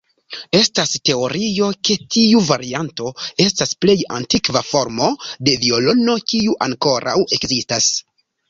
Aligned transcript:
Estas 0.59 0.93
teorio 1.09 1.67
ke 1.89 1.97
tiu 2.15 2.41
varianto 2.47 3.11
estas 3.47 3.75
plej 3.85 3.97
antikva 4.17 4.65
formo 4.71 5.13
de 5.29 5.57
violono 5.67 6.19
kiu 6.33 6.61
ankoraŭ 6.71 7.19
ekzistas. 7.39 7.93